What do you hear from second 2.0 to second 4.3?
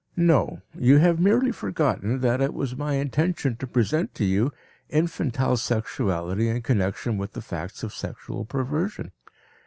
that it was my intention to present to